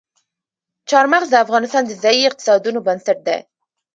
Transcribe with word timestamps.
چار 0.89 1.05
مغز 1.13 1.27
د 1.31 1.35
افغانستان 1.45 1.83
د 1.85 1.91
ځایي 2.03 2.21
اقتصادونو 2.29 2.79
بنسټ 2.87 3.17
دی. 3.27 3.37